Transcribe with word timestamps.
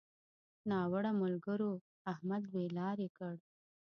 ناوړه 0.69 1.11
ملګرو؛ 1.21 1.71
احمد 2.11 2.43
بې 2.51 2.63
لارې 2.77 3.07
کړ. 3.17 3.35